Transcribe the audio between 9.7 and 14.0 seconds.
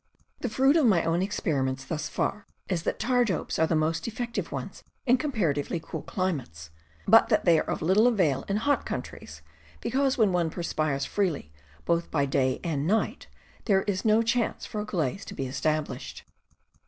because when one perspires freely both by night and day, there